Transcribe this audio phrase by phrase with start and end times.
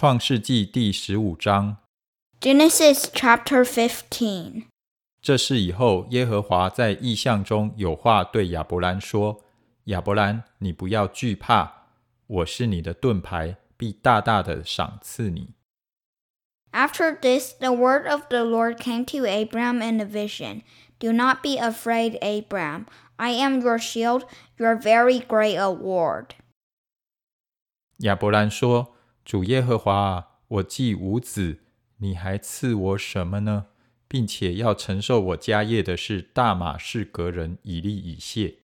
[0.00, 1.78] 创世纪第十五章。
[2.40, 4.64] Genesis chapter 15.
[5.22, 11.88] 这事以后，耶和华在异象中有话对亚伯兰说：“亚伯兰，你不要惧怕，
[12.26, 15.54] 我是你的盾牌，必大大的赏赐你。
[16.72, 20.62] After this, the word of the Lord came to Abram in a vision.
[20.98, 22.84] Do not be afraid, Abram.
[23.16, 24.24] I am your shield,
[24.58, 26.36] your very great award.
[28.00, 28.92] ”亚伯兰说：“
[29.23, 31.59] ：“主耶和华啊，我既无子，
[31.97, 33.67] 你还赐我什么呢？
[34.07, 38.55] 并且要承受我家业的是大马士革人以利以谢。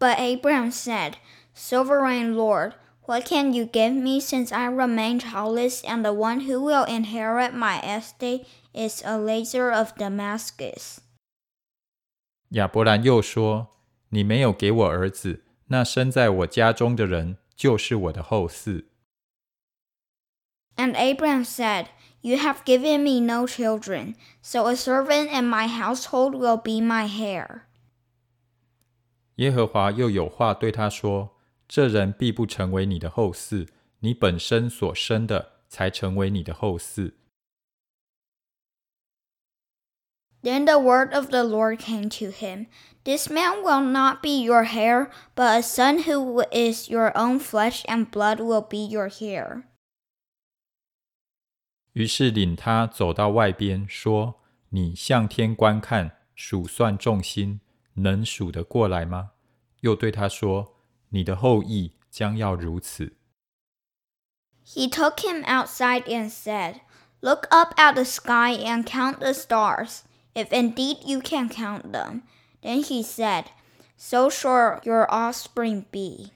[0.00, 1.12] But Abraham said,
[1.54, 2.72] Sovereign Lord,
[3.06, 7.52] what can you give me since I remain childless and the one who will inherit
[7.52, 10.98] my estate is Eliezer of Damascus?
[12.48, 13.76] 亚伯兰又说
[14.10, 18.86] ：“你没有给我儿子，那生在我家中的人就是我的后嗣。”
[20.75, 21.89] And Abram said,
[22.21, 27.05] You have given me no children, so a servant in my household will be my
[27.07, 27.63] heir.
[29.35, 33.67] 耶和华又有话对他说：“这人必不成为你的后嗣，
[33.99, 37.13] 你本身所生的才成为你的后嗣。
[40.41, 42.67] Then the word of the Lord came to him
[43.03, 47.83] This man will not be your heir, but a son who is your own flesh
[47.87, 49.72] and blood will be your heir. ”
[51.94, 57.60] 于是领他走到外边，说：“你向天观看，数算众星，
[57.94, 59.30] 能数得过来吗？”
[59.82, 60.76] 又对他说
[61.10, 63.16] ：“你的后裔将要如此。”
[64.66, 66.80] He took him outside and said,
[67.20, 70.00] Look up at the sky and count the stars,
[70.34, 72.22] if indeed you can count them.
[72.62, 73.44] Then he said,
[73.96, 76.32] So shall your offspring be.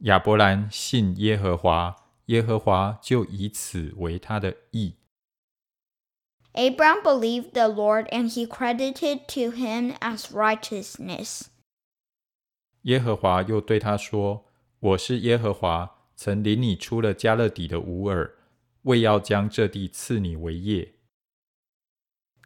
[0.00, 4.95] 亚伯兰信耶和华，耶和华就以此为他的义。
[6.53, 11.47] Abram believed the Lord, and he credited to him as righteousness.
[12.83, 18.35] 耶和华又对他说：“我是耶和华，曾领你出了加勒底的吾尔，
[18.83, 20.95] 为要将这地赐你为业。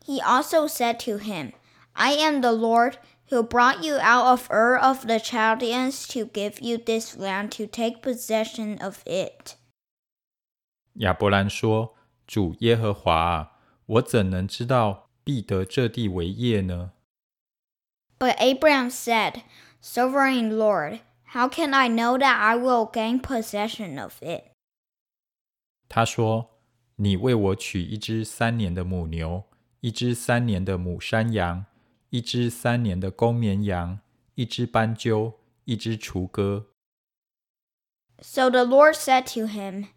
[0.06, 1.54] He also said to him,
[1.94, 2.98] I am the Lord
[3.30, 7.66] who brought you out of Ur of the Chaldeans to give you this land to
[7.66, 9.59] take possession of it. ”
[10.96, 13.52] 亚伯兰说：“主耶和华啊，
[13.86, 16.94] 我怎能知道必得这地为业呢？
[18.18, 19.44] But Abram said,
[19.82, 21.02] Sovereign Lord,
[21.34, 24.54] how can I know that I will gain possession of it?
[25.90, 29.44] 他说：“你为我取一只三年的母牛，
[29.82, 31.66] 一只三年的母山羊，
[32.10, 34.00] 一只三年的公绵羊，
[34.36, 35.34] 一只斑鸠，
[35.66, 36.68] 一只雏鸽。”
[38.22, 39.90] So the Lord said to him,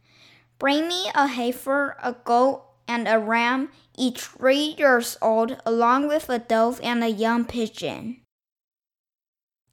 [0.59, 6.28] Bring me a heifer, a goat, and a ram, each three years old, along with
[6.28, 8.16] a dove and a young pigeon.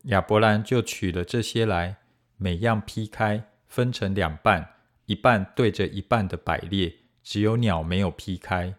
[0.03, 1.97] 亚伯兰就取了这些来，
[2.37, 6.93] 每样劈开，分成两半，一半对着一半的摆列，
[7.23, 8.75] 只有鸟没有劈开。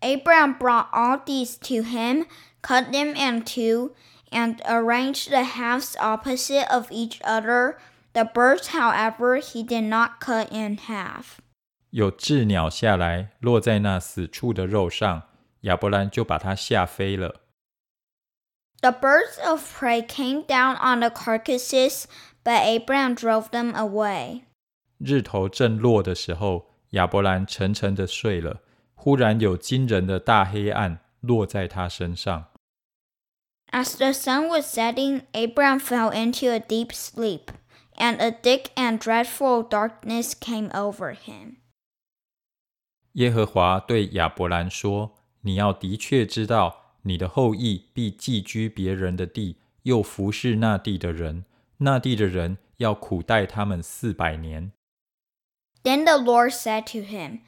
[0.00, 2.26] Abram brought all these to him,
[2.62, 3.94] cut them in two,
[4.30, 7.76] and arranged the halves opposite of each other.
[8.12, 11.38] The birds, however, he did not cut in half.
[11.90, 15.24] 有鸷鸟下来，落在那死处的肉上，
[15.62, 17.42] 亚伯兰就把它吓飞了。
[18.80, 22.04] The birds of prey came down on the carcasses,
[22.44, 24.42] but Abram drove them away.
[24.98, 28.62] 日头正落的时候，亚伯兰沉沉的睡了。
[28.94, 32.46] 忽然有惊人的大黑暗落在他身上。
[33.70, 37.42] As the sun was setting, Abram fell into a deep sleep,
[38.00, 41.56] and a thick and dreadful darkness came over him.
[43.12, 51.44] 耶和华对亚伯兰说：“你要的确知道，你的后裔必寄居别人的地，又服侍那地的人。
[51.78, 54.72] 那地的人要苦待他们四百年。
[55.82, 57.40] Then the Lord said to him,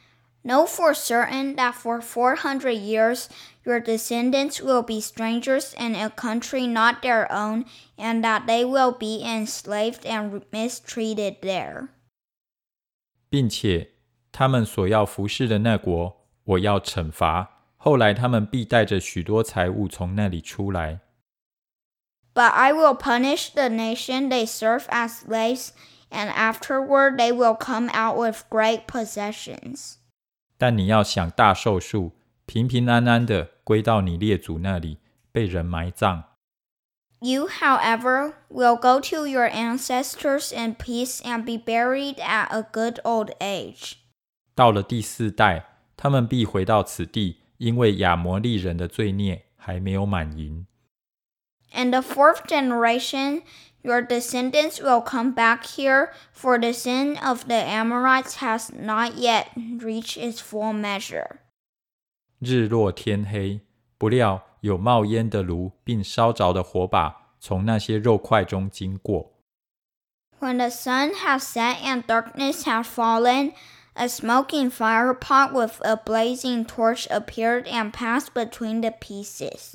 [0.45, 3.29] Know for certain that for four hundred years
[3.67, 7.67] your descendants will be strangers in a country not their own,
[7.99, 11.89] and that they will be enslaved and mistreated there.
[13.29, 13.91] 并且
[14.33, 17.75] 他们所要服侍的那国，我要惩罚。
[17.77, 21.01] 后来他们必带着许多财物从那里出来。
[22.33, 25.73] But I will punish the nation they serve as slaves,
[26.11, 29.97] and afterward they will come out with great possessions.
[30.63, 32.13] 但你要享大寿数，
[32.47, 34.99] 平平安安的归到你列祖那里，
[35.31, 36.25] 被人埋葬。
[37.21, 43.01] You, however, will go to your ancestors in peace and be buried at a good
[43.03, 43.95] old age.
[44.55, 45.67] 到了第四代，
[45.97, 50.67] 他们必回到此地，因为亚摩利人的罪孽还没有满盈。
[51.73, 53.43] In the fourth generation,
[53.83, 59.49] your descendants will come back here, for the sin of the Amorites has not yet
[59.57, 61.39] reached its full measure.
[62.41, 63.61] 日落天黑，
[63.97, 69.33] 不料有冒烟的炉，并烧着的火把从那些肉块中经过。
[70.41, 73.55] When the sun has set and darkness has fallen,
[73.95, 79.75] a smoking fire pot with a blazing torch appeared and passed between the pieces.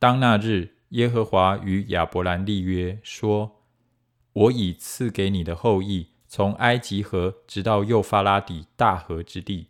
[0.00, 9.68] 当那日， 耶和华与亚伯兰立约，说：“我已赐给你的后裔，从埃及河直到幼发拉底大河之地。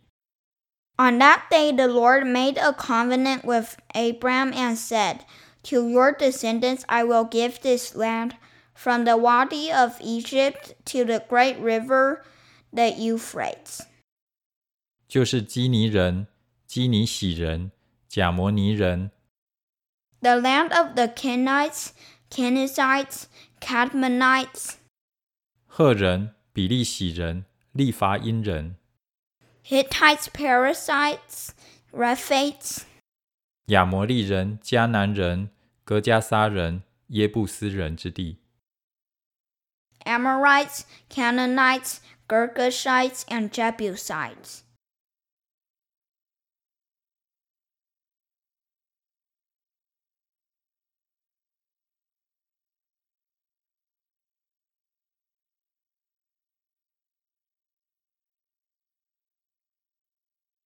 [0.97, 5.21] On that day, the Lord made a covenant with Abram and said,
[5.63, 8.33] To your descendants I will give this land,
[8.75, 12.21] from the Wadi of Egypt to the great river,
[12.71, 13.81] the Euphrates.
[15.07, 16.27] 就是基尼人、
[16.67, 17.71] 基尼喜人、
[18.07, 19.11] 贾摩尼人、
[20.20, 21.92] the land of the Canaanites,
[22.30, 23.26] Canaanites,
[23.60, 24.76] Kadmonites,
[25.66, 28.76] 赫人、比利洗人、利伐因人、
[29.64, 31.50] Hittites, Perizzites,
[31.92, 32.82] Rephaites,
[40.06, 44.62] Amorites, Canaanites, Girgashites, and Jebusites.